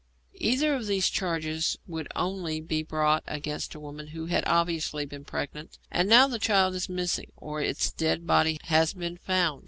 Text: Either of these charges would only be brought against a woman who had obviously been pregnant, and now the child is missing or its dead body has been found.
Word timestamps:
Either 0.39 0.73
of 0.73 0.87
these 0.87 1.09
charges 1.11 1.77
would 1.85 2.07
only 2.15 2.59
be 2.59 2.81
brought 2.81 3.23
against 3.27 3.75
a 3.75 3.79
woman 3.79 4.07
who 4.07 4.25
had 4.25 4.43
obviously 4.47 5.05
been 5.05 5.23
pregnant, 5.23 5.77
and 5.91 6.09
now 6.09 6.25
the 6.27 6.39
child 6.39 6.73
is 6.73 6.89
missing 6.89 7.31
or 7.37 7.61
its 7.61 7.91
dead 7.91 8.25
body 8.25 8.59
has 8.63 8.95
been 8.95 9.15
found. 9.19 9.59